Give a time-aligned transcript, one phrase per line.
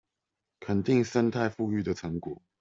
[0.59, 2.41] 肯定生態復育的成果